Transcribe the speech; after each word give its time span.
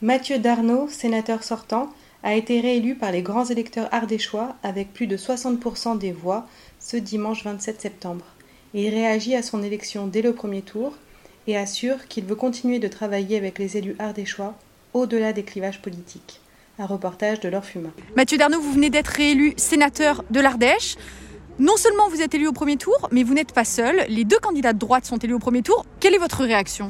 Mathieu 0.00 0.38
Darnaud, 0.38 0.86
sénateur 0.88 1.42
sortant, 1.42 1.88
a 2.22 2.34
été 2.34 2.60
réélu 2.60 2.94
par 2.94 3.10
les 3.10 3.22
grands 3.22 3.46
électeurs 3.46 3.92
ardéchois 3.92 4.54
avec 4.62 4.92
plus 4.92 5.08
de 5.08 5.16
60% 5.16 5.98
des 5.98 6.12
voix 6.12 6.46
ce 6.78 6.96
dimanche 6.96 7.42
27 7.42 7.80
septembre. 7.80 8.24
Il 8.74 8.88
réagit 8.90 9.34
à 9.34 9.42
son 9.42 9.60
élection 9.60 10.06
dès 10.06 10.22
le 10.22 10.32
premier 10.32 10.62
tour 10.62 10.92
et 11.48 11.56
assure 11.56 12.06
qu'il 12.06 12.26
veut 12.26 12.36
continuer 12.36 12.78
de 12.78 12.86
travailler 12.86 13.36
avec 13.36 13.58
les 13.58 13.76
élus 13.76 13.96
ardéchois 13.98 14.54
au-delà 14.94 15.32
des 15.32 15.42
clivages 15.42 15.82
politiques. 15.82 16.40
Un 16.78 16.86
reportage 16.86 17.40
de 17.40 17.50
Fumain. 17.60 17.92
Mathieu 18.14 18.38
Darnaud, 18.38 18.60
vous 18.60 18.72
venez 18.72 18.90
d'être 18.90 19.08
réélu 19.08 19.54
sénateur 19.56 20.22
de 20.30 20.38
l'Ardèche. 20.38 20.94
Non 21.58 21.76
seulement 21.76 22.08
vous 22.08 22.22
êtes 22.22 22.34
élu 22.34 22.46
au 22.46 22.52
premier 22.52 22.76
tour, 22.76 23.08
mais 23.10 23.24
vous 23.24 23.34
n'êtes 23.34 23.50
pas 23.50 23.64
seul. 23.64 24.04
Les 24.08 24.24
deux 24.24 24.38
candidats 24.38 24.72
de 24.72 24.78
droite 24.78 25.06
sont 25.06 25.16
élus 25.16 25.34
au 25.34 25.40
premier 25.40 25.62
tour. 25.62 25.84
Quelle 25.98 26.14
est 26.14 26.18
votre 26.18 26.44
réaction? 26.44 26.88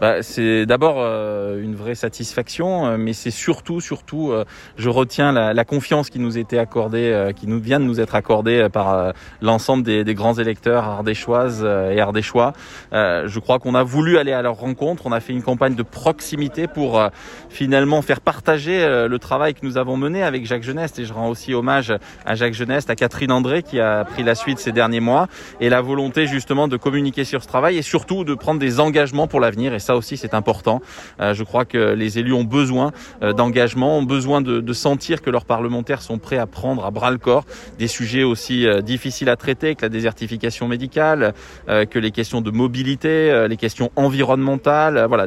Bah, 0.00 0.22
c'est 0.22 0.66
d'abord 0.66 0.96
euh, 0.98 1.62
une 1.62 1.74
vraie 1.74 1.94
satisfaction, 1.94 2.86
euh, 2.86 2.96
mais 2.98 3.14
c'est 3.14 3.30
surtout, 3.30 3.80
surtout, 3.80 4.30
euh, 4.30 4.44
je 4.76 4.90
retiens 4.90 5.32
la, 5.32 5.54
la, 5.54 5.64
confiance 5.64 6.10
qui 6.10 6.18
nous 6.18 6.36
était 6.36 6.58
accordée, 6.58 7.32
qui 7.34 7.46
nous 7.46 7.58
vient 7.58 7.80
de 7.80 7.84
nous 7.84 8.00
être 8.00 8.14
accordée 8.14 8.68
par 8.72 9.12
l'ensemble 9.40 9.82
des, 9.82 10.04
des, 10.04 10.14
grands 10.14 10.34
électeurs 10.34 10.84
ardéchoises 10.84 11.64
et 11.64 12.00
ardéchois. 12.00 12.52
je 12.92 13.38
crois 13.40 13.58
qu'on 13.58 13.74
a 13.74 13.82
voulu 13.82 14.18
aller 14.18 14.32
à 14.32 14.42
leur 14.42 14.54
rencontre. 14.54 15.06
On 15.06 15.12
a 15.12 15.20
fait 15.20 15.32
une 15.32 15.42
campagne 15.42 15.74
de 15.74 15.82
proximité 15.82 16.68
pour 16.68 17.02
finalement 17.48 18.02
faire 18.02 18.20
partager 18.20 19.06
le 19.08 19.18
travail 19.18 19.54
que 19.54 19.66
nous 19.66 19.76
avons 19.76 19.96
mené 19.96 20.22
avec 20.22 20.46
Jacques 20.46 20.62
Geneste. 20.62 20.98
Et 20.98 21.04
je 21.04 21.12
rends 21.12 21.28
aussi 21.28 21.52
hommage 21.52 21.92
à 22.24 22.34
Jacques 22.36 22.54
Geneste, 22.54 22.90
à 22.90 22.94
Catherine 22.94 23.32
André 23.32 23.62
qui 23.62 23.80
a 23.80 24.04
pris 24.04 24.22
la 24.22 24.34
suite 24.34 24.58
ces 24.58 24.72
derniers 24.72 25.00
mois, 25.00 25.26
et 25.60 25.68
la 25.68 25.80
volonté 25.80 26.26
justement 26.26 26.68
de 26.68 26.76
communiquer 26.76 27.24
sur 27.24 27.42
ce 27.42 27.48
travail 27.48 27.76
et 27.76 27.82
surtout 27.82 28.24
de 28.24 28.34
prendre 28.34 28.60
des 28.60 28.78
engagements 28.78 29.26
pour 29.26 29.40
l'avenir. 29.40 29.74
Ça 29.86 29.96
aussi 29.96 30.16
c'est 30.16 30.34
important. 30.34 30.80
Euh, 31.20 31.32
je 31.32 31.44
crois 31.44 31.64
que 31.64 31.94
les 31.94 32.18
élus 32.18 32.32
ont 32.32 32.44
besoin 32.44 32.92
euh, 33.22 33.32
d'engagement, 33.32 33.98
ont 33.98 34.02
besoin 34.02 34.40
de, 34.40 34.72
sentir 34.72 35.22
que 35.22 35.30
leurs 35.30 35.46
parlementaires 35.46 36.02
sont 36.02 36.18
prêts 36.18 36.36
à 36.36 36.46
prendre 36.46 36.84
à 36.84 36.90
bras 36.90 37.10
le 37.10 37.18
corps 37.18 37.46
des 37.78 37.86
sujets 37.86 38.24
aussi 38.24 38.66
euh, 38.66 38.82
difficiles 38.82 39.30
à 39.30 39.36
traiter 39.36 39.74
que 39.74 39.82
la 39.82 39.88
désertification 39.88 40.68
médicale, 40.68 41.32
que 41.66 41.98
les 41.98 42.10
questions 42.10 42.40
de 42.40 42.50
mobilité, 42.50 43.46
les 43.48 43.56
questions 43.56 43.90
environnementales, 43.96 45.06
voilà, 45.08 45.26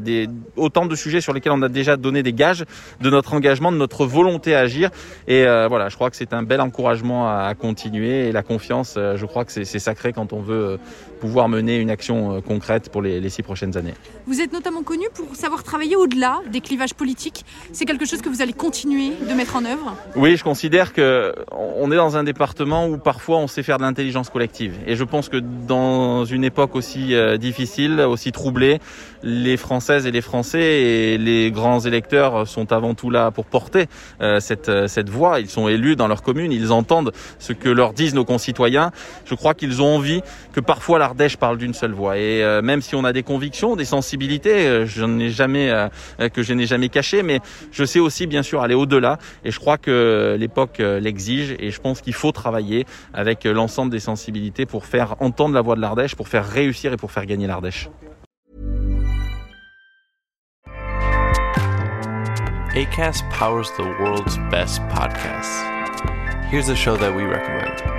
autant 0.56 0.86
de 0.86 0.96
sujets 0.96 1.22
sur 1.22 1.34
lesquels 1.34 1.52
on 1.52 1.62
a 1.62 1.70
déjà 1.70 1.96
donné 1.96 2.22
des 2.22 2.34
gages 2.34 2.66
de 3.00 3.10
notre 3.10 3.34
engagement, 3.34 3.72
de 3.72 3.78
notre 3.78 4.06
volonté 4.06 4.56
à 4.56 4.60
agir. 4.60 4.90
Et 5.28 5.46
voilà, 5.46 5.90
je 5.90 5.96
crois 5.96 6.10
que 6.10 6.16
c'est 6.16 6.34
un 6.34 6.44
bel 6.44 6.62
encouragement 6.62 7.30
à, 7.30 7.54
continuer 7.56 8.28
et 8.28 8.32
la 8.32 8.44
confiance, 8.44 8.96
je 8.98 9.26
crois 9.26 9.46
que 9.46 9.52
c'est 9.52 9.80
sacré 9.80 10.14
quand 10.14 10.34
on 10.34 10.42
veut 10.42 10.80
pouvoir 11.22 11.50
mener 11.50 11.78
une 11.78 11.90
action 11.90 12.42
concrète 12.42 12.90
pour 12.90 13.02
les, 13.02 13.30
six 13.30 13.44
prochaines 13.44 13.78
années. 13.78 13.94
Notamment 14.52 14.83
connu 14.83 15.05
pour 15.14 15.36
savoir 15.36 15.64
travailler 15.64 15.95
au-delà 15.95 16.39
des 16.52 16.61
clivages 16.61 16.94
politiques. 16.94 17.45
C'est 17.72 17.86
quelque 17.86 18.05
chose 18.05 18.22
que 18.22 18.30
vous 18.30 18.42
allez 18.42 18.53
continuer 18.53 19.12
de 19.28 19.34
mettre 19.34 19.56
en 19.56 19.66
œuvre 19.66 19.96
Oui, 20.16 20.38
je 20.38 20.44
considère 20.44 20.94
que 20.94 21.34
on 21.51 21.91
est 21.91 21.96
dans 21.96 22.18
un 22.18 22.24
département 22.24 22.88
où 22.88 22.97
parfois 22.97 23.38
on 23.38 23.47
sait 23.47 23.63
faire 23.63 23.78
de 23.78 23.84
l'intelligence 23.84 24.29
collective. 24.29 24.75
Et 24.88 24.96
je 24.96 25.03
pense 25.03 25.29
que 25.29 25.38
dans 25.38 26.25
une 26.25 26.44
époque 26.44 26.75
aussi 26.75 27.13
euh, 27.13 27.38
difficile, 27.38 28.00
aussi 28.01 28.31
troublée, 28.31 28.79
les 29.24 29.57
Françaises 29.57 30.06
et 30.06 30.12
les 30.12 30.22
Français 30.22 30.81
et 30.81 31.18
les 31.18 31.51
grands 31.51 31.79
électeurs 31.81 32.47
sont 32.47 32.72
avant 32.72 32.94
tout 32.94 33.09
là 33.09 33.31
pour 33.31 33.45
porter 33.45 33.88
euh, 34.22 34.40
cette, 34.40 34.69
euh, 34.69 34.88
cette 34.88 35.09
voix. 35.09 35.40
Ils 35.40 35.50
sont 35.50 35.68
élus 35.68 35.95
dans 35.95 36.07
leur 36.07 36.22
commune, 36.22 36.51
ils 36.51 36.72
entendent 36.72 37.12
ce 37.38 37.53
que 37.53 37.69
leur 37.69 37.94
disent 37.94 38.13
nos 38.13 38.25
concitoyens. 38.25 38.91
Je 39.25 39.35
crois 39.35 39.53
qu'ils 39.53 39.81
ont 39.81 39.95
envie 39.95 40.22
que 40.53 40.59
parfois 40.59 41.00
l'Ardèche 41.00 41.38
parle 41.38 41.57
d'une 41.57 41.74
seule 41.74 41.91
voix. 41.91 42.18
Et 42.18 42.44
même 42.62 42.81
si 42.81 42.95
on 42.95 43.03
a 43.03 43.13
des 43.13 43.24
convictions, 43.24 43.75
des 43.75 43.85
sensibilités, 43.85 44.38
je 44.44 45.05
n'ai 45.05 45.29
jamais 45.29 45.72
que 46.33 46.44
je 46.44 46.53
n'ai 46.53 46.66
jamais 46.66 46.89
caché, 46.89 47.23
mais 47.23 47.39
je 47.72 47.83
sais 47.83 48.00
aussi 48.00 48.27
bien 48.27 48.44
sûr 48.44 48.61
aller 48.61 48.75
au-delà. 48.75 49.17
Et 49.44 49.51
je 49.51 49.59
crois 49.59 49.77
que 49.77 50.35
l'époque 50.39 50.79
l'exige. 50.79 51.55
Et 51.59 51.72
je 51.72 51.81
pense 51.81 52.01
qu'il 52.01 52.13
faut 52.13 52.31
travailler 52.31 52.85
avec 53.13 53.44
l'ensemble 53.44 53.91
des 53.91 54.00
sensibilités 54.00 54.66
pour 54.66 54.85
faire 54.85 55.16
entendre 55.19 55.55
la 55.55 55.61
voix 55.61 55.75
de 55.75 55.81
l'Ardèche, 55.81 56.16
pour 56.16 56.27
faire 56.27 56.47
réussir 56.47 56.94
et 56.94 56.97
pour 56.97 57.11
faire 57.11 57.25
gagner 57.25 57.47
l'Ardèche. 57.47 57.89
Powers 63.31 63.71
the 63.77 63.83
world's 64.01 64.38
best 64.51 64.81
podcasts. 64.89 65.63
Here's 66.50 66.69
a 66.69 66.75
show 66.75 66.97
that 66.97 67.13
we 67.13 67.23
recommend. 67.23 67.99